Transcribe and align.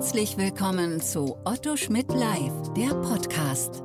Herzlich 0.00 0.38
willkommen 0.38 1.02
zu 1.02 1.36
Otto 1.44 1.76
Schmidt 1.76 2.08
Live, 2.08 2.72
der 2.74 2.94
Podcast. 3.02 3.82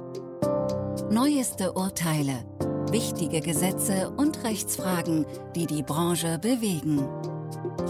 Neueste 1.11 1.73
Urteile, 1.73 2.45
wichtige 2.89 3.41
Gesetze 3.41 4.09
und 4.11 4.41
Rechtsfragen, 4.45 5.25
die 5.57 5.65
die 5.65 5.83
Branche 5.83 6.39
bewegen. 6.39 7.05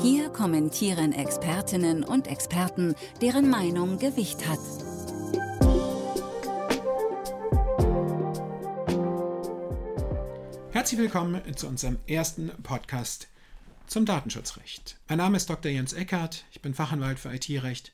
Hier 0.02 0.30
kommentieren 0.30 1.14
Expertinnen 1.14 2.04
und 2.04 2.25
Experten, 2.25 2.96
deren 3.21 3.48
Meinung 3.48 4.00
Gewicht 4.00 4.39
hat. 4.50 4.57
Herzlich 10.71 11.00
willkommen 11.00 11.44
zu 11.55 11.68
unserem 11.68 12.00
ersten 12.07 12.50
Podcast 12.64 13.28
zum 13.86 14.07
Datenschutzrecht. 14.07 14.98
Mein 15.07 15.20
Name 15.20 15.38
ist 15.38 15.48
Dr. 15.48 15.71
Jens 15.71 15.93
Eckert, 15.93 16.46
ich 16.51 16.64
bin 16.64 16.73
Fachanwalt 16.73 17.20
für 17.20 17.32
IT-Recht 17.32 17.92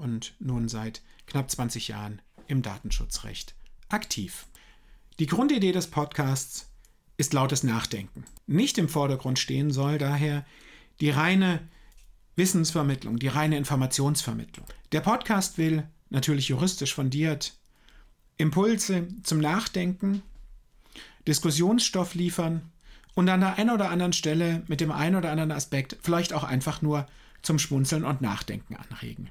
und 0.00 0.34
nun 0.40 0.68
seit 0.68 1.02
knapp 1.26 1.50
20 1.50 1.88
Jahren 1.88 2.20
im 2.48 2.62
Datenschutzrecht 2.62 3.54
aktiv. 3.88 4.46
Die 5.18 5.26
Grundidee 5.26 5.72
des 5.72 5.88
Podcasts 5.88 6.70
ist 7.16 7.34
lautes 7.34 7.62
Nachdenken. 7.62 8.24
Nicht 8.46 8.78
im 8.78 8.88
Vordergrund 8.88 9.38
stehen 9.38 9.70
soll 9.70 9.98
daher 9.98 10.44
die 11.00 11.10
reine 11.10 11.60
Wissensvermittlung, 12.36 13.18
die 13.18 13.28
reine 13.28 13.58
Informationsvermittlung. 13.58 14.66
Der 14.92 15.00
Podcast 15.00 15.58
will 15.58 15.86
natürlich 16.08 16.48
juristisch 16.48 16.94
fundiert 16.94 17.54
Impulse 18.38 19.06
zum 19.22 19.38
Nachdenken, 19.38 20.22
Diskussionsstoff 21.28 22.14
liefern 22.14 22.72
und 23.14 23.28
an 23.28 23.40
der 23.40 23.58
einen 23.58 23.70
oder 23.70 23.90
anderen 23.90 24.14
Stelle 24.14 24.62
mit 24.66 24.80
dem 24.80 24.90
einen 24.90 25.16
oder 25.16 25.30
anderen 25.30 25.52
Aspekt 25.52 25.98
vielleicht 26.00 26.32
auch 26.32 26.44
einfach 26.44 26.80
nur 26.80 27.06
zum 27.42 27.58
Schmunzeln 27.58 28.04
und 28.04 28.22
Nachdenken 28.22 28.76
anregen. 28.76 29.28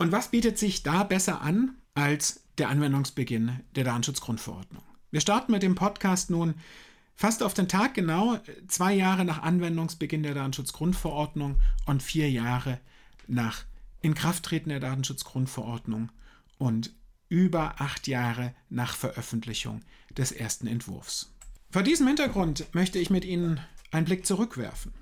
Und 0.00 0.12
was 0.12 0.30
bietet 0.30 0.56
sich 0.56 0.82
da 0.82 1.04
besser 1.04 1.42
an 1.42 1.76
als 1.92 2.42
der 2.56 2.70
Anwendungsbeginn 2.70 3.60
der 3.76 3.84
Datenschutzgrundverordnung? 3.84 4.82
Wir 5.10 5.20
starten 5.20 5.52
mit 5.52 5.62
dem 5.62 5.74
Podcast 5.74 6.30
nun 6.30 6.54
fast 7.14 7.42
auf 7.42 7.52
den 7.52 7.68
Tag 7.68 7.92
genau, 7.92 8.38
zwei 8.66 8.94
Jahre 8.94 9.26
nach 9.26 9.42
Anwendungsbeginn 9.42 10.22
der 10.22 10.32
Datenschutzgrundverordnung 10.32 11.60
und 11.84 12.02
vier 12.02 12.30
Jahre 12.30 12.80
nach 13.26 13.64
Inkrafttreten 14.00 14.70
der 14.70 14.80
Datenschutzgrundverordnung 14.80 16.10
und 16.56 16.94
über 17.28 17.74
acht 17.82 18.08
Jahre 18.08 18.54
nach 18.70 18.96
Veröffentlichung 18.96 19.82
des 20.16 20.32
ersten 20.32 20.66
Entwurfs. 20.66 21.34
Vor 21.68 21.82
diesem 21.82 22.06
Hintergrund 22.06 22.74
möchte 22.74 22.98
ich 22.98 23.10
mit 23.10 23.26
Ihnen 23.26 23.60
einen 23.90 24.06
Blick 24.06 24.24
zurückwerfen. 24.24 24.94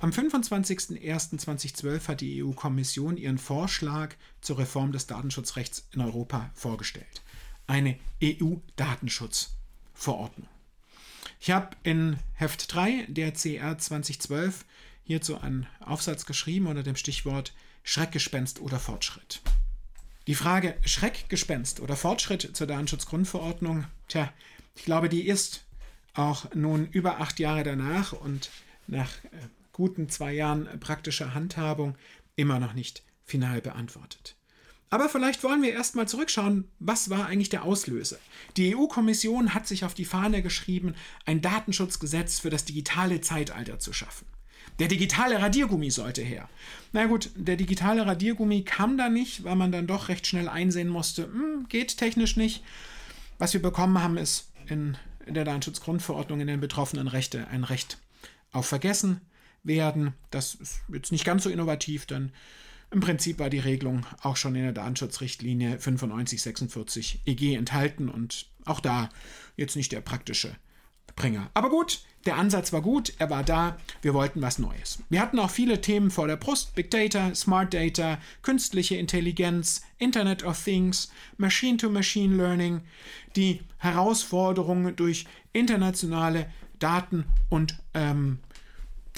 Am 0.00 0.10
25.01.2012 0.10 2.06
hat 2.06 2.20
die 2.20 2.44
EU-Kommission 2.44 3.16
ihren 3.16 3.38
Vorschlag 3.38 4.14
zur 4.40 4.58
Reform 4.58 4.92
des 4.92 5.08
Datenschutzrechts 5.08 5.88
in 5.92 6.00
Europa 6.00 6.52
vorgestellt. 6.54 7.22
Eine 7.66 7.98
EU-Datenschutzverordnung. 8.22 10.46
Ich 11.40 11.50
habe 11.50 11.70
in 11.82 12.16
Heft 12.34 12.72
3 12.72 13.06
der 13.08 13.32
CR 13.32 13.76
2012 13.76 14.64
hierzu 15.02 15.40
einen 15.40 15.66
Aufsatz 15.80 16.26
geschrieben 16.26 16.68
unter 16.68 16.84
dem 16.84 16.94
Stichwort 16.94 17.52
Schreckgespenst 17.82 18.60
oder 18.60 18.78
Fortschritt. 18.78 19.40
Die 20.28 20.36
Frage 20.36 20.76
Schreckgespenst 20.84 21.80
oder 21.80 21.96
Fortschritt 21.96 22.56
zur 22.56 22.68
Datenschutzgrundverordnung, 22.68 23.86
tja, 24.06 24.32
ich 24.76 24.84
glaube, 24.84 25.08
die 25.08 25.26
ist 25.26 25.64
auch 26.14 26.54
nun 26.54 26.86
über 26.86 27.20
acht 27.20 27.40
Jahre 27.40 27.64
danach 27.64 28.12
und 28.12 28.50
nach 28.86 29.10
äh, 29.24 29.38
guten 29.78 30.10
zwei 30.10 30.34
Jahren 30.34 30.68
praktischer 30.80 31.32
Handhabung 31.32 31.96
immer 32.36 32.58
noch 32.58 32.74
nicht 32.74 33.02
final 33.24 33.62
beantwortet. 33.62 34.36
Aber 34.90 35.08
vielleicht 35.08 35.42
wollen 35.42 35.62
wir 35.62 35.72
erstmal 35.72 36.06
zurückschauen, 36.06 36.68
was 36.78 37.08
war 37.08 37.26
eigentlich 37.26 37.48
der 37.48 37.62
Auslöser? 37.64 38.18
Die 38.56 38.74
EU-Kommission 38.74 39.54
hat 39.54 39.66
sich 39.66 39.84
auf 39.84 39.94
die 39.94 40.04
Fahne 40.04 40.42
geschrieben, 40.42 40.94
ein 41.26 41.40
Datenschutzgesetz 41.40 42.38
für 42.38 42.50
das 42.50 42.64
digitale 42.64 43.20
Zeitalter 43.20 43.78
zu 43.78 43.92
schaffen. 43.92 44.26
Der 44.78 44.88
digitale 44.88 45.40
Radiergummi 45.40 45.90
sollte 45.90 46.22
her. 46.22 46.48
Na 46.92 47.06
gut, 47.06 47.30
der 47.36 47.56
digitale 47.56 48.06
Radiergummi 48.06 48.64
kam 48.64 48.98
da 48.98 49.08
nicht, 49.08 49.44
weil 49.44 49.56
man 49.56 49.72
dann 49.72 49.86
doch 49.86 50.08
recht 50.08 50.26
schnell 50.26 50.48
einsehen 50.48 50.88
musste, 50.88 51.24
hm, 51.24 51.66
geht 51.68 51.96
technisch 51.96 52.36
nicht. 52.36 52.62
Was 53.38 53.52
wir 53.52 53.62
bekommen 53.62 54.02
haben, 54.02 54.16
ist 54.16 54.52
in 54.66 54.98
in 55.28 55.34
der 55.34 55.44
Datenschutzgrundverordnung 55.44 56.40
in 56.40 56.46
den 56.46 56.60
betroffenen 56.60 57.06
Rechte 57.06 57.46
ein 57.48 57.62
Recht 57.62 57.98
auf 58.50 58.66
Vergessen 58.66 59.20
werden. 59.64 60.14
Das 60.30 60.54
ist 60.54 60.80
jetzt 60.92 61.12
nicht 61.12 61.24
ganz 61.24 61.44
so 61.44 61.50
innovativ, 61.50 62.06
denn 62.06 62.32
im 62.90 63.00
Prinzip 63.00 63.38
war 63.38 63.50
die 63.50 63.58
Regelung 63.58 64.06
auch 64.22 64.36
schon 64.36 64.54
in 64.54 64.62
der 64.62 64.72
Datenschutzrichtlinie 64.72 65.78
9546 65.78 67.20
EG 67.26 67.54
enthalten 67.54 68.08
und 68.08 68.46
auch 68.64 68.80
da 68.80 69.10
jetzt 69.56 69.76
nicht 69.76 69.92
der 69.92 70.00
praktische 70.00 70.56
Bringer. 71.14 71.50
Aber 71.52 71.68
gut, 71.68 72.02
der 72.26 72.36
Ansatz 72.36 72.72
war 72.72 72.80
gut, 72.80 73.12
er 73.18 73.28
war 73.28 73.42
da, 73.42 73.76
wir 74.02 74.14
wollten 74.14 74.40
was 74.40 74.58
Neues. 74.58 75.02
Wir 75.08 75.20
hatten 75.20 75.38
auch 75.38 75.50
viele 75.50 75.80
Themen 75.80 76.10
vor 76.10 76.28
der 76.28 76.36
Brust, 76.36 76.74
Big 76.74 76.90
Data, 76.90 77.34
Smart 77.34 77.74
Data, 77.74 78.18
künstliche 78.42 78.96
Intelligenz, 78.96 79.82
Internet 79.98 80.44
of 80.44 80.62
Things, 80.62 81.10
Machine-to-Machine 81.36 82.36
Learning, 82.36 82.82
die 83.36 83.62
Herausforderungen 83.78 84.94
durch 84.96 85.26
internationale 85.52 86.50
Daten- 86.78 87.24
und 87.48 87.78
ähm, 87.94 88.38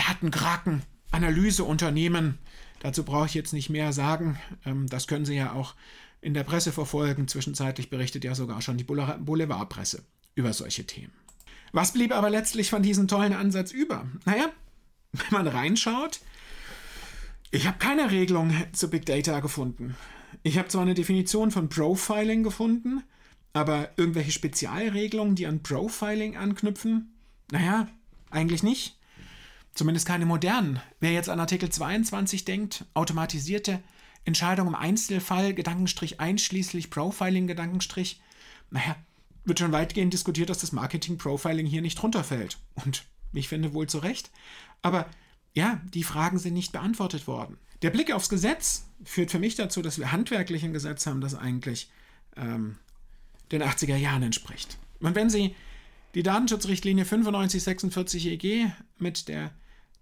Datenkraken, 0.08 0.82
Analyseunternehmen. 1.10 2.38
Dazu 2.80 3.04
brauche 3.04 3.26
ich 3.26 3.34
jetzt 3.34 3.52
nicht 3.52 3.70
mehr 3.70 3.92
sagen, 3.92 4.38
ähm, 4.64 4.86
das 4.88 5.06
können 5.06 5.24
Sie 5.24 5.36
ja 5.36 5.52
auch 5.52 5.74
in 6.20 6.34
der 6.34 6.44
Presse 6.44 6.72
verfolgen. 6.72 7.28
Zwischenzeitlich 7.28 7.90
berichtet 7.90 8.24
ja 8.24 8.34
sogar 8.34 8.62
schon 8.62 8.78
die 8.78 8.84
Boulevardpresse 8.84 10.02
über 10.34 10.52
solche 10.52 10.86
Themen. 10.86 11.12
Was 11.72 11.92
blieb 11.92 12.12
aber 12.12 12.30
letztlich 12.30 12.70
von 12.70 12.82
diesem 12.82 13.08
tollen 13.08 13.32
Ansatz 13.32 13.72
über? 13.72 14.06
Naja, 14.24 14.50
wenn 15.12 15.26
man 15.30 15.46
reinschaut, 15.46 16.20
ich 17.50 17.66
habe 17.66 17.78
keine 17.78 18.10
Regelung 18.10 18.52
zu 18.72 18.88
Big 18.90 19.06
Data 19.06 19.40
gefunden. 19.40 19.96
Ich 20.42 20.56
habe 20.56 20.68
zwar 20.68 20.82
eine 20.82 20.94
Definition 20.94 21.50
von 21.50 21.68
Profiling 21.68 22.42
gefunden, 22.42 23.02
aber 23.52 23.90
irgendwelche 23.96 24.30
Spezialregelungen, 24.30 25.34
die 25.34 25.46
an 25.46 25.62
Profiling 25.62 26.36
anknüpfen? 26.36 27.12
Naja, 27.50 27.88
eigentlich 28.30 28.62
nicht. 28.62 28.99
Zumindest 29.75 30.06
keine 30.06 30.26
modernen. 30.26 30.81
Wer 30.98 31.12
jetzt 31.12 31.28
an 31.28 31.41
Artikel 31.41 31.70
22 31.70 32.44
denkt, 32.44 32.84
automatisierte 32.94 33.81
Entscheidung 34.25 34.69
im 34.69 34.75
Einzelfall, 34.75 35.54
Gedankenstrich 35.54 36.20
einschließlich 36.20 36.91
Profiling, 36.91 37.47
Gedankenstrich, 37.47 38.20
naja, 38.70 38.97
wird 39.44 39.59
schon 39.59 39.72
weitgehend 39.72 40.12
diskutiert, 40.12 40.50
dass 40.50 40.59
das 40.59 40.72
Marketing-Profiling 40.72 41.66
hier 41.66 41.82
nicht 41.82 42.03
runterfällt. 42.03 42.59
Und 42.84 43.04
ich 43.32 43.48
finde 43.48 43.72
wohl 43.72 43.88
zu 43.88 43.98
Recht. 43.98 44.30
Aber 44.82 45.09
ja, 45.54 45.80
die 45.94 46.04
Fragen 46.04 46.38
sind 46.38 46.54
nicht 46.54 46.72
beantwortet 46.72 47.26
worden. 47.26 47.59
Der 47.82 47.91
Blick 47.91 48.12
aufs 48.12 48.28
Gesetz 48.28 48.86
führt 49.04 49.30
für 49.30 49.38
mich 49.38 49.54
dazu, 49.54 49.82
dass 49.82 49.98
wir 49.98 50.12
handwerklich 50.12 50.62
ein 50.64 50.72
Gesetz 50.72 51.06
haben, 51.06 51.20
das 51.20 51.34
eigentlich 51.34 51.91
ähm, 52.36 52.76
den 53.50 53.62
80er 53.62 53.97
Jahren 53.97 54.22
entspricht. 54.22 54.78
Und 55.00 55.14
wenn 55.14 55.30
Sie 55.30 55.54
die 56.15 56.22
Datenschutzrichtlinie 56.22 57.04
9546 57.04 58.26
EG 58.26 58.66
mit 58.98 59.28
der 59.28 59.53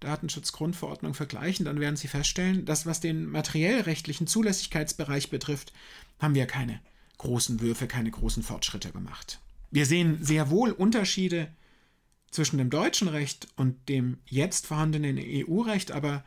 Datenschutzgrundverordnung 0.01 1.15
vergleichen, 1.15 1.65
dann 1.65 1.81
werden 1.81 1.97
Sie 1.97 2.09
feststellen, 2.09 2.65
dass 2.65 2.87
was 2.87 3.01
den 3.01 3.27
materiellrechtlichen 3.27 4.27
Zulässigkeitsbereich 4.27 5.31
betrifft, 5.31 5.73
haben 6.19 6.35
wir 6.35 6.47
keine 6.47 6.81
großen 7.19 7.61
Würfe, 7.61 7.87
keine 7.87 8.11
großen 8.11 8.43
Fortschritte 8.43 8.93
gemacht. 8.93 9.41
Wir 9.71 9.87
sehen 9.87 10.19
sehr 10.23 10.51
wohl 10.51 10.71
Unterschiede 10.71 11.49
zwischen 12.31 12.59
dem 12.59 12.71
deutschen 12.71 13.09
Recht 13.09 13.49
und 13.57 13.89
dem 13.89 14.19
jetzt 14.27 14.67
vorhandenen 14.67 15.19
EU-Recht, 15.19 15.93
aber 15.93 16.25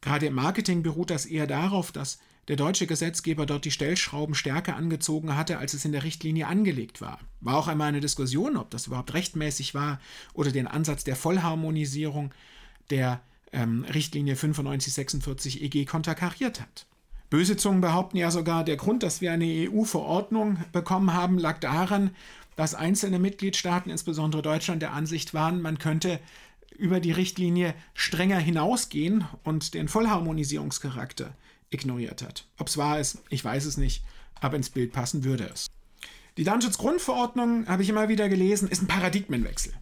gerade 0.00 0.26
im 0.26 0.34
Marketing 0.34 0.82
beruht 0.82 1.10
das 1.10 1.26
eher 1.26 1.46
darauf, 1.46 1.92
dass 1.92 2.18
der 2.48 2.56
deutsche 2.56 2.86
Gesetzgeber 2.86 3.46
dort 3.46 3.64
die 3.64 3.70
Stellschrauben 3.70 4.34
stärker 4.34 4.76
angezogen 4.76 5.36
hatte, 5.36 5.58
als 5.58 5.74
es 5.74 5.84
in 5.84 5.92
der 5.92 6.04
Richtlinie 6.04 6.46
angelegt 6.46 7.00
war. 7.00 7.20
War 7.40 7.56
auch 7.56 7.68
einmal 7.68 7.88
eine 7.88 8.00
Diskussion, 8.00 8.56
ob 8.56 8.70
das 8.70 8.86
überhaupt 8.86 9.14
rechtmäßig 9.14 9.74
war 9.74 10.00
oder 10.34 10.50
den 10.50 10.66
Ansatz 10.66 11.04
der 11.04 11.16
Vollharmonisierung 11.16 12.32
der 12.90 13.20
ähm, 13.52 13.84
Richtlinie 13.84 14.34
9546 14.34 15.62
EG 15.62 15.84
konterkariert 15.84 16.60
hat. 16.60 16.86
Böse 17.30 17.56
Zungen 17.56 17.80
behaupten 17.80 18.16
ja 18.16 18.30
sogar, 18.32 18.64
der 18.64 18.76
Grund, 18.76 19.04
dass 19.04 19.20
wir 19.20 19.32
eine 19.32 19.44
EU-Verordnung 19.70 20.58
bekommen 20.72 21.14
haben, 21.14 21.38
lag 21.38 21.60
daran, 21.60 22.10
dass 22.56 22.74
einzelne 22.74 23.20
Mitgliedstaaten, 23.20 23.90
insbesondere 23.90 24.42
Deutschland, 24.42 24.82
der 24.82 24.92
Ansicht 24.92 25.32
waren, 25.32 25.62
man 25.62 25.78
könnte 25.78 26.18
über 26.76 26.98
die 26.98 27.12
Richtlinie 27.12 27.74
strenger 27.94 28.38
hinausgehen 28.38 29.24
und 29.44 29.74
den 29.74 29.86
Vollharmonisierungscharakter 29.86 31.32
ignoriert 31.70 32.22
hat. 32.22 32.46
Ob 32.58 32.68
es 32.68 32.76
wahr 32.76 33.00
ist, 33.00 33.18
ich 33.30 33.44
weiß 33.44 33.64
es 33.64 33.76
nicht, 33.76 34.04
aber 34.40 34.56
ins 34.56 34.70
Bild 34.70 34.92
passen 34.92 35.24
würde 35.24 35.48
es. 35.52 35.66
Die 36.36 36.44
Datenschutzgrundverordnung, 36.44 37.66
habe 37.66 37.82
ich 37.82 37.88
immer 37.88 38.08
wieder 38.08 38.28
gelesen, 38.28 38.68
ist 38.68 38.82
ein 38.82 38.88
Paradigmenwechsel. 38.88 39.72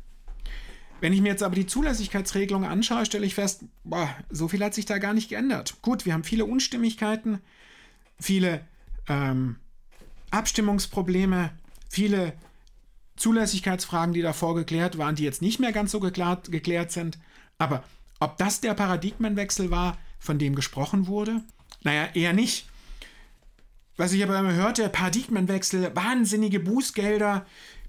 Wenn 1.00 1.12
ich 1.12 1.20
mir 1.20 1.28
jetzt 1.28 1.42
aber 1.42 1.54
die 1.54 1.66
Zulässigkeitsregelung 1.66 2.64
anschaue, 2.64 3.06
stelle 3.06 3.24
ich 3.24 3.34
fest, 3.34 3.64
boah, 3.84 4.14
so 4.30 4.48
viel 4.48 4.64
hat 4.64 4.74
sich 4.74 4.84
da 4.84 4.98
gar 4.98 5.14
nicht 5.14 5.28
geändert. 5.28 5.76
Gut, 5.82 6.04
wir 6.04 6.12
haben 6.12 6.24
viele 6.24 6.44
Unstimmigkeiten. 6.44 7.40
viele 8.20 8.66
ähm, 9.08 9.56
Abstimmungsprobleme, 10.30 11.52
viele 11.88 12.32
Zulässigkeitsfragen, 13.16 14.12
die 14.12 14.22
davor 14.22 14.54
geklärt 14.56 14.98
waren, 14.98 15.14
die 15.14 15.22
jetzt 15.22 15.40
nicht 15.40 15.60
mehr 15.60 15.72
ganz 15.72 15.92
so 15.92 16.00
geklärt, 16.00 16.50
geklärt 16.50 16.90
sind. 16.90 17.18
Aber 17.58 17.84
ob 18.18 18.36
das 18.38 18.60
der 18.60 18.74
Paradigmenwechsel 18.74 19.70
war, 19.70 19.96
von 20.18 20.38
dem 20.38 20.56
gesprochen 20.56 21.06
wurde? 21.06 21.42
Naja, 21.82 22.08
eher 22.14 22.32
nicht. 22.32 22.68
Was 23.96 24.12
ich 24.12 24.22
aber 24.22 24.38
immer 24.38 24.52
hörte, 24.52 24.88
Paradigmenwechsel, 24.88 25.94
wahnsinnige 25.94 26.60
Bußgelder, 26.60 27.46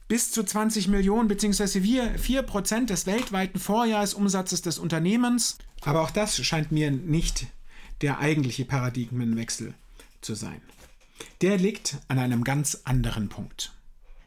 bis 0.07 0.31
zu 0.31 0.43
20 0.43 0.87
Millionen 0.87 1.27
bzw. 1.27 2.17
4 2.17 2.41
Prozent 2.41 2.89
des 2.89 3.05
weltweiten 3.05 3.59
Vorjahresumsatzes 3.59 4.63
des 4.63 4.79
Unternehmens. 4.79 5.59
Aber 5.81 6.01
auch 6.01 6.11
das 6.11 6.43
scheint 6.43 6.71
mir 6.71 6.89
nicht 6.89 7.45
der 8.01 8.19
eigentliche 8.19 8.65
Paradigmenwechsel 8.65 9.75
zu 10.21 10.33
sein. 10.33 10.61
Der 11.41 11.57
liegt 11.57 11.97
an 12.07 12.17
einem 12.17 12.43
ganz 12.43 12.81
anderen 12.85 13.29
Punkt. 13.29 13.73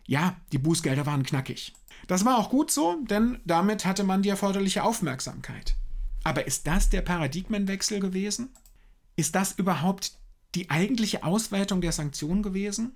Ja, 0.06 0.36
die 0.52 0.58
Bußgelder 0.58 1.04
waren 1.06 1.24
knackig. 1.24 1.74
Das 2.06 2.24
war 2.24 2.38
auch 2.38 2.50
gut 2.50 2.70
so, 2.70 3.02
denn 3.08 3.40
damit 3.44 3.84
hatte 3.84 4.04
man 4.04 4.22
die 4.22 4.28
erforderliche 4.28 4.84
Aufmerksamkeit. 4.84 5.74
Aber 6.24 6.46
ist 6.46 6.66
das 6.66 6.90
der 6.90 7.00
Paradigmenwechsel 7.00 7.98
gewesen? 7.98 8.50
Ist 9.16 9.34
das 9.34 9.52
überhaupt 9.52 10.12
die 10.54 10.70
eigentliche 10.70 11.24
Ausweitung 11.24 11.80
der 11.80 11.92
Sanktionen 11.92 12.42
gewesen? 12.42 12.92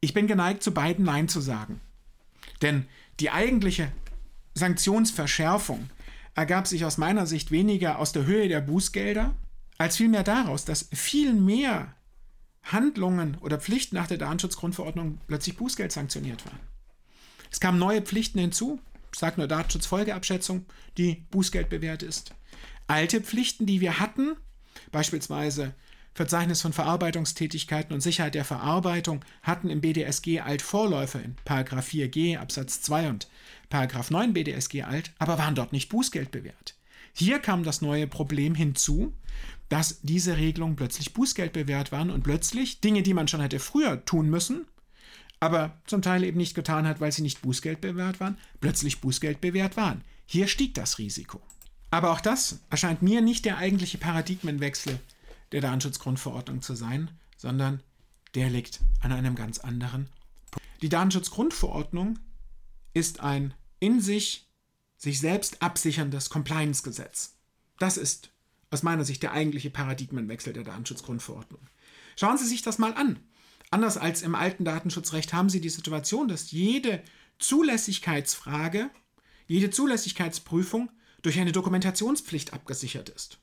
Ich 0.00 0.14
bin 0.14 0.26
geneigt, 0.26 0.62
zu 0.62 0.72
beiden 0.72 1.04
Nein 1.04 1.28
zu 1.28 1.40
sagen. 1.40 1.80
Denn 2.62 2.86
die 3.20 3.30
eigentliche 3.30 3.90
Sanktionsverschärfung 4.54 5.90
ergab 6.34 6.66
sich 6.66 6.84
aus 6.84 6.98
meiner 6.98 7.26
Sicht 7.26 7.50
weniger 7.50 7.98
aus 7.98 8.12
der 8.12 8.26
Höhe 8.26 8.48
der 8.48 8.60
Bußgelder, 8.60 9.34
als 9.78 9.96
vielmehr 9.96 10.22
daraus, 10.22 10.64
dass 10.64 10.88
viel 10.92 11.32
mehr 11.32 11.94
Handlungen 12.62 13.36
oder 13.40 13.58
Pflichten 13.58 13.96
nach 13.96 14.06
der 14.06 14.18
Datenschutzgrundverordnung 14.18 15.18
plötzlich 15.26 15.56
Bußgeld 15.56 15.92
sanktioniert 15.92 16.44
waren. 16.46 16.60
Es 17.50 17.60
kamen 17.60 17.78
neue 17.78 18.02
Pflichten 18.02 18.38
hinzu, 18.38 18.80
ich 19.12 19.18
sage 19.18 19.36
nur 19.38 19.46
Datenschutzfolgeabschätzung, 19.46 20.66
die 20.98 21.24
Bußgeld 21.30 21.68
bewährt 21.68 22.02
ist. 22.02 22.34
Alte 22.86 23.20
Pflichten, 23.20 23.66
die 23.66 23.80
wir 23.80 24.00
hatten, 24.00 24.36
beispielsweise 24.92 25.74
Verzeichnis 26.14 26.62
von 26.62 26.72
Verarbeitungstätigkeiten 26.72 27.92
und 27.92 28.00
Sicherheit 28.00 28.34
der 28.36 28.44
Verarbeitung 28.44 29.24
hatten 29.42 29.68
im 29.68 29.80
BDSG 29.80 30.40
alt 30.40 30.62
Vorläufer 30.62 31.20
in 31.20 31.34
4g 31.44 32.38
Absatz 32.38 32.82
2 32.82 33.08
und 33.08 33.28
9 34.10 34.32
BDSG 34.32 34.82
alt, 34.82 35.12
aber 35.18 35.38
waren 35.38 35.56
dort 35.56 35.72
nicht 35.72 35.88
Bußgeld 35.88 36.30
bewährt. 36.30 36.76
Hier 37.12 37.40
kam 37.40 37.64
das 37.64 37.82
neue 37.82 38.06
Problem 38.06 38.54
hinzu, 38.54 39.12
dass 39.68 40.00
diese 40.02 40.36
Regelungen 40.36 40.76
plötzlich 40.76 41.14
Bußgeld 41.14 41.52
bewährt 41.52 41.90
waren 41.90 42.10
und 42.10 42.22
plötzlich 42.22 42.80
Dinge, 42.80 43.02
die 43.02 43.14
man 43.14 43.26
schon 43.26 43.40
hätte 43.40 43.58
früher 43.58 44.04
tun 44.04 44.30
müssen, 44.30 44.66
aber 45.40 45.80
zum 45.86 46.00
Teil 46.00 46.22
eben 46.22 46.38
nicht 46.38 46.54
getan 46.54 46.86
hat, 46.86 47.00
weil 47.00 47.10
sie 47.10 47.22
nicht 47.22 47.42
Bußgeld 47.42 47.80
bewährt 47.80 48.20
waren, 48.20 48.38
plötzlich 48.60 49.00
Bußgeld 49.00 49.40
bewährt 49.40 49.76
waren. 49.76 50.02
Hier 50.26 50.46
stieg 50.46 50.74
das 50.74 50.98
Risiko. 50.98 51.40
Aber 51.94 52.10
auch 52.10 52.20
das 52.20 52.58
erscheint 52.70 53.02
mir 53.02 53.20
nicht 53.20 53.44
der 53.44 53.56
eigentliche 53.56 53.98
Paradigmenwechsel 53.98 54.98
der 55.52 55.60
Datenschutzgrundverordnung 55.60 56.60
zu 56.60 56.74
sein, 56.74 57.08
sondern 57.36 57.84
der 58.34 58.50
liegt 58.50 58.80
an 59.00 59.12
einem 59.12 59.36
ganz 59.36 59.60
anderen 59.60 60.08
Punkt. 60.50 60.66
Die 60.82 60.88
Datenschutzgrundverordnung 60.88 62.18
ist 62.94 63.20
ein 63.20 63.54
in 63.78 64.00
sich 64.00 64.50
sich 64.96 65.20
selbst 65.20 65.62
absicherndes 65.62 66.30
Compliance-Gesetz. 66.30 67.36
Das 67.78 67.96
ist 67.96 68.32
aus 68.72 68.82
meiner 68.82 69.04
Sicht 69.04 69.22
der 69.22 69.30
eigentliche 69.30 69.70
Paradigmenwechsel 69.70 70.52
der 70.52 70.64
Datenschutzgrundverordnung. 70.64 71.60
Schauen 72.16 72.38
Sie 72.38 72.46
sich 72.48 72.62
das 72.62 72.78
mal 72.78 72.94
an. 72.94 73.20
Anders 73.70 73.98
als 73.98 74.22
im 74.22 74.34
alten 74.34 74.64
Datenschutzrecht 74.64 75.32
haben 75.32 75.48
Sie 75.48 75.60
die 75.60 75.68
Situation, 75.68 76.26
dass 76.26 76.50
jede 76.50 77.04
Zulässigkeitsfrage, 77.38 78.90
jede 79.46 79.70
Zulässigkeitsprüfung 79.70 80.90
durch 81.24 81.40
eine 81.40 81.52
Dokumentationspflicht 81.52 82.52
abgesichert 82.52 83.08
ist. 83.08 83.38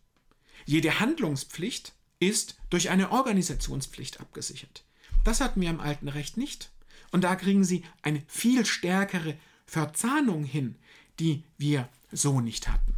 Jede 0.66 1.00
Handlungspflicht 1.00 1.94
ist 2.20 2.58
durch 2.70 2.92
eine 2.92 3.12
Organisationspflicht 3.12 4.20
abgesichert. 4.20 4.86
Das 5.24 5.42
hatten 5.42 5.60
wir 5.62 5.70
im 5.70 5.80
alten 5.80 6.08
Recht 6.08 6.38
nicht. 6.38 6.72
Und 7.12 7.24
da 7.24 7.36
kriegen 7.36 7.64
Sie 7.64 7.84
eine 8.04 8.24
viel 8.28 8.66
stärkere 8.66 9.36
Verzahnung 9.66 10.44
hin, 10.44 10.76
die 11.20 11.44
wir 11.58 11.90
so 12.12 12.40
nicht 12.40 12.68
hatten. 12.68 12.96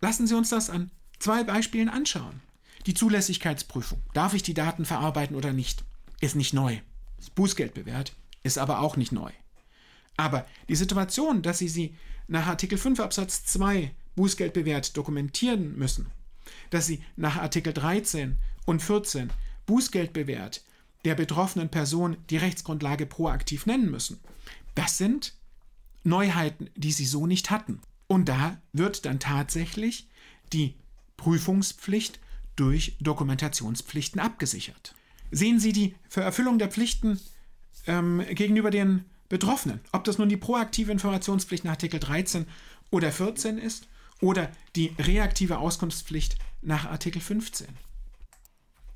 Lassen 0.00 0.26
Sie 0.26 0.36
uns 0.36 0.50
das 0.50 0.68
an 0.68 0.90
zwei 1.18 1.42
Beispielen 1.42 1.88
anschauen. 1.88 2.42
Die 2.84 2.94
Zulässigkeitsprüfung. 2.94 4.02
Darf 4.12 4.34
ich 4.34 4.42
die 4.42 4.54
Daten 4.54 4.84
verarbeiten 4.84 5.34
oder 5.34 5.54
nicht? 5.54 5.82
Ist 6.20 6.36
nicht 6.36 6.52
neu. 6.52 6.78
Ist 7.18 7.34
Bußgeld 7.34 7.72
bewährt, 7.72 8.14
ist 8.42 8.58
aber 8.58 8.80
auch 8.80 8.96
nicht 8.96 9.12
neu. 9.12 9.32
Aber 10.16 10.46
die 10.68 10.76
Situation, 10.76 11.42
dass 11.42 11.58
Sie 11.58 11.68
sie 11.68 11.94
nach 12.28 12.46
Artikel 12.46 12.78
5 12.78 13.00
Absatz 13.00 13.44
2 13.44 13.92
Bußgeld 14.16 14.52
bewährt 14.52 14.96
dokumentieren 14.96 15.76
müssen, 15.76 16.06
dass 16.70 16.86
sie 16.86 17.02
nach 17.16 17.36
Artikel 17.36 17.72
13 17.72 18.36
und 18.64 18.82
14 18.82 19.30
Bußgeld 19.66 20.12
bewährt 20.12 20.64
der 21.04 21.14
betroffenen 21.14 21.68
Person 21.68 22.16
die 22.30 22.36
Rechtsgrundlage 22.36 23.06
proaktiv 23.06 23.66
nennen 23.66 23.90
müssen. 23.90 24.18
Das 24.74 24.98
sind 24.98 25.34
Neuheiten, 26.02 26.70
die 26.74 26.92
sie 26.92 27.06
so 27.06 27.26
nicht 27.26 27.50
hatten. 27.50 27.80
Und 28.08 28.28
da 28.28 28.60
wird 28.72 29.04
dann 29.04 29.20
tatsächlich 29.20 30.08
die 30.52 30.74
Prüfungspflicht 31.16 32.18
durch 32.56 32.96
Dokumentationspflichten 33.00 34.20
abgesichert. 34.20 34.94
Sehen 35.30 35.58
Sie 35.58 35.72
die 35.72 35.94
Erfüllung 36.14 36.58
der 36.58 36.70
Pflichten 36.70 37.20
ähm, 37.86 38.24
gegenüber 38.30 38.70
den 38.70 39.04
Betroffenen, 39.28 39.80
ob 39.92 40.04
das 40.04 40.18
nun 40.18 40.28
die 40.28 40.36
proaktive 40.36 40.92
Informationspflicht 40.92 41.64
nach 41.64 41.72
Artikel 41.72 42.00
13 42.00 42.46
oder 42.90 43.10
14 43.10 43.58
ist 43.58 43.88
oder 44.20 44.50
die 44.76 44.94
reaktive 44.98 45.58
Auskunftspflicht 45.58 46.36
nach 46.62 46.86
Artikel 46.86 47.20
15. 47.20 47.66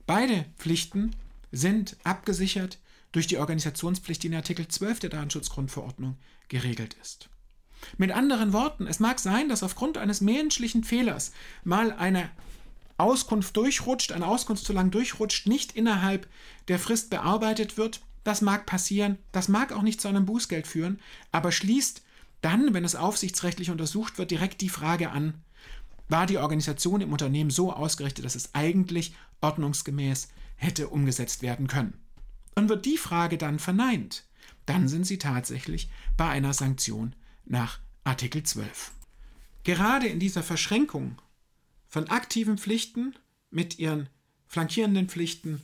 Beide 0.07 0.47
Pflichten 0.57 1.15
sind 1.53 1.97
abgesichert 2.05 2.79
durch 3.13 3.27
die 3.27 3.39
Organisationspflicht, 3.39 4.23
die 4.23 4.29
in 4.29 4.35
Artikel 4.35 4.69
12 4.69 5.01
der 5.01 5.11
Datenschutzgrundverordnung 5.11 6.17
geregelt 6.49 6.95
ist. 7.01 7.29
Mit 7.97 8.13
anderen 8.13 8.53
Worten, 8.53 8.87
es 8.87 9.01
mag 9.01 9.19
sein, 9.19 9.49
dass 9.49 9.63
aufgrund 9.63 9.99
eines 9.99 10.21
menschlichen 10.21 10.85
Fehlers 10.85 11.33
mal 11.65 11.93
eine 11.93 12.31
Auskunft 12.99 13.57
durchrutscht, 13.57 14.13
eine 14.13 14.27
Auskunft 14.27 14.65
zu 14.65 14.73
lang 14.73 14.91
durchrutscht, 14.91 15.47
nicht 15.47 15.73
innerhalb 15.73 16.29
der 16.69 16.79
Frist 16.79 17.11
bearbeitet 17.11 17.79
wird. 17.79 18.01
Das 18.25 18.43
mag 18.43 18.67
passieren, 18.67 19.19
das 19.33 19.49
mag 19.49 19.73
auch 19.73 19.83
nicht 19.83 20.01
zu 20.01 20.09
einem 20.09 20.27
Bußgeld 20.27 20.67
führen, 20.67 21.01
aber 21.33 21.53
schließt 21.53 22.03
dann, 22.43 22.75
wenn 22.75 22.85
es 22.85 22.97
aufsichtsrechtlich 22.97 23.71
untersucht 23.71 24.19
wird, 24.19 24.31
direkt 24.31 24.61
die 24.61 24.69
Frage 24.69 25.11
an, 25.11 25.35
war 26.09 26.27
die 26.27 26.39
Organisation 26.39 27.01
im 27.01 27.13
Unternehmen 27.13 27.51
so 27.51 27.73
ausgerichtet, 27.73 28.25
dass 28.25 28.35
es 28.35 28.55
eigentlich 28.55 29.15
ordnungsgemäß 29.41 30.29
hätte 30.57 30.89
umgesetzt 30.89 31.43
werden 31.43 31.67
können. 31.67 31.95
Und 32.55 32.69
wird 32.69 32.85
die 32.85 32.99
Frage 32.99 33.39
dann 33.39 33.59
verneint, 33.59 34.25
dann 34.67 34.89
sind 34.89 35.07
Sie 35.07 35.19
tatsächlich 35.19 35.89
bei 36.17 36.29
einer 36.29 36.53
Sanktion 36.53 37.15
nach 37.45 37.79
Artikel 38.05 38.43
12. 38.43 38.93
Gerade 39.65 40.07
in 40.07 40.19
dieser 40.19 40.43
Verschränkung 40.43 41.21
von 41.89 42.09
aktiven 42.09 42.59
Pflichten 42.59 43.15
mit 43.51 43.79
ihren 43.79 44.09
flankierenden 44.49 45.09
Pflichten 45.09 45.63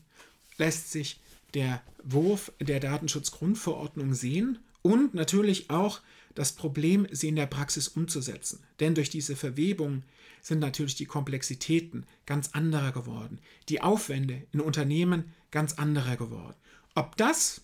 lässt 0.58 0.92
sich 0.92 1.20
der 1.56 1.82
Wurf 2.04 2.52
der 2.60 2.80
Datenschutzgrundverordnung 2.80 4.12
sehen 4.12 4.58
und 4.82 5.14
natürlich 5.14 5.70
auch 5.70 6.00
das 6.34 6.52
Problem, 6.52 7.08
sie 7.10 7.28
in 7.28 7.36
der 7.36 7.46
Praxis 7.46 7.88
umzusetzen. 7.88 8.62
Denn 8.78 8.94
durch 8.94 9.08
diese 9.08 9.36
Verwebung 9.36 10.02
sind 10.42 10.58
natürlich 10.58 10.96
die 10.96 11.06
Komplexitäten 11.06 12.04
ganz 12.26 12.50
anderer 12.52 12.92
geworden, 12.92 13.38
die 13.70 13.80
Aufwände 13.80 14.42
in 14.52 14.60
Unternehmen 14.60 15.32
ganz 15.50 15.72
anderer 15.72 16.16
geworden. 16.16 16.54
Ob 16.94 17.16
das 17.16 17.62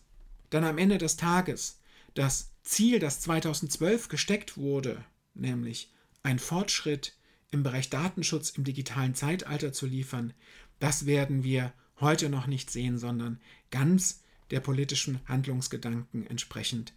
dann 0.49 0.65
am 0.65 0.79
Ende 0.79 0.97
des 0.97 1.17
Tages 1.17 1.79
das 2.15 2.51
Ziel, 2.63 2.99
das 2.99 3.21
2012 3.21 4.09
gesteckt 4.09 4.57
wurde, 4.57 5.05
nämlich 5.35 5.93
ein 6.23 6.39
Fortschritt 6.39 7.15
im 7.51 7.63
Bereich 7.63 7.91
Datenschutz 7.91 8.51
im 8.51 8.65
digitalen 8.65 9.15
Zeitalter 9.15 9.75
zu 9.75 9.85
liefern, 9.85 10.33
das 10.79 11.05
werden 11.05 11.45
wir 11.45 11.75
heute 12.01 12.29
noch 12.29 12.47
nicht 12.47 12.71
sehen, 12.71 12.99
sondern 12.99 13.41
ganz 13.73 14.23
der 14.53 14.61
politischen 14.61 15.19
Handlungsgedanken 15.27 16.25
entsprechend 16.29 16.93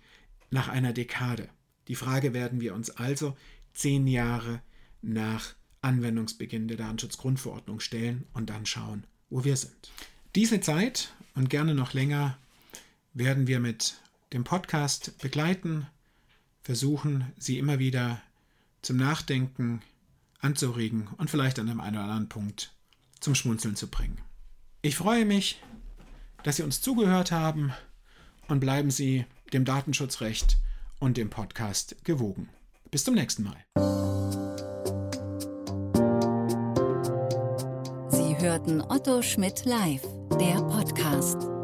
nach 0.51 0.67
einer 0.67 0.93
Dekade. 0.93 1.49
Die 1.87 1.95
Frage 1.95 2.33
werden 2.33 2.61
wir 2.61 2.75
uns 2.75 2.91
also 2.91 3.35
zehn 3.73 4.05
Jahre 4.05 4.61
nach 5.01 5.55
Anwendungsbeginn 5.81 6.67
der 6.67 6.77
Datenschutzgrundverordnung 6.77 7.79
stellen 7.79 8.25
und 8.33 8.49
dann 8.51 8.67
schauen, 8.67 9.05
wo 9.29 9.43
wir 9.43 9.57
sind. 9.57 9.91
Diese 10.35 10.59
Zeit 10.59 11.13
und 11.33 11.49
gerne 11.49 11.73
noch 11.73 11.93
länger 11.93 12.37
werden 13.13 13.47
wir 13.47 13.59
mit 13.59 13.95
dem 14.33 14.43
Podcast 14.43 15.17
begleiten, 15.19 15.87
versuchen, 16.61 17.31
Sie 17.37 17.57
immer 17.57 17.79
wieder 17.79 18.21
zum 18.81 18.97
Nachdenken 18.97 19.81
anzuregen 20.39 21.07
und 21.17 21.29
vielleicht 21.29 21.59
an 21.59 21.69
einem 21.69 21.79
einen 21.79 21.95
oder 21.95 22.05
anderen 22.05 22.29
Punkt 22.29 22.73
zum 23.19 23.35
Schmunzeln 23.35 23.75
zu 23.75 23.87
bringen. 23.87 24.17
Ich 24.81 24.95
freue 24.95 25.25
mich, 25.25 25.59
dass 26.45 26.57
Sie 26.57 26.63
uns 26.63 26.79
zugehört 26.79 27.31
haben 27.31 27.73
und 28.47 28.59
bleiben 28.59 28.91
Sie 28.91 29.25
dem 29.51 29.65
Datenschutzrecht 29.65 30.57
und 30.99 31.17
dem 31.17 31.31
Podcast 31.31 31.95
gewogen. 32.05 32.49
Bis 32.91 33.03
zum 33.03 33.15
nächsten 33.15 33.43
Mal. 33.43 33.57
Sie 38.09 38.37
hörten 38.37 38.79
Otto 38.81 39.23
Schmidt 39.23 39.65
live, 39.65 40.03
der 40.39 40.61
Podcast. 40.61 41.54